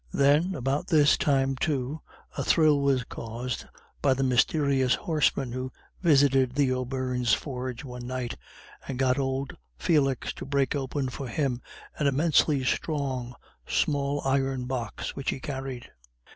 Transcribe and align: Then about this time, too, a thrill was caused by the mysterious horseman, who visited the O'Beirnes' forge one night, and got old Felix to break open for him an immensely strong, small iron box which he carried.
Then 0.13 0.55
about 0.55 0.87
this 0.87 1.15
time, 1.15 1.55
too, 1.55 2.01
a 2.35 2.43
thrill 2.43 2.79
was 2.81 3.03
caused 3.03 3.65
by 4.01 4.15
the 4.15 4.23
mysterious 4.23 4.95
horseman, 4.95 5.51
who 5.51 5.71
visited 6.01 6.55
the 6.55 6.71
O'Beirnes' 6.73 7.35
forge 7.35 7.83
one 7.83 8.07
night, 8.07 8.35
and 8.87 8.97
got 8.97 9.19
old 9.19 9.55
Felix 9.77 10.33
to 10.33 10.43
break 10.47 10.75
open 10.75 11.09
for 11.09 11.27
him 11.27 11.61
an 11.99 12.07
immensely 12.07 12.63
strong, 12.63 13.35
small 13.67 14.21
iron 14.25 14.65
box 14.65 15.15
which 15.15 15.29
he 15.29 15.39
carried. 15.39 15.91